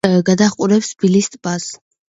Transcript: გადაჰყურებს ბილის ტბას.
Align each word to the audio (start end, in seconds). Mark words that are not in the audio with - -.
გადაჰყურებს 0.29 0.91
ბილის 1.03 1.31
ტბას. 1.37 1.71